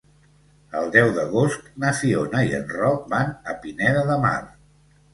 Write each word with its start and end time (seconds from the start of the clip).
El 0.79 0.89
deu 0.95 1.09
d'agost 1.17 1.69
na 1.85 1.93
Fiona 1.99 2.43
i 2.49 2.57
en 2.63 2.69
Roc 2.81 3.07
van 3.15 3.33
a 3.55 3.59
Pineda 3.63 4.07
de 4.13 4.21
Mar. 4.29 4.39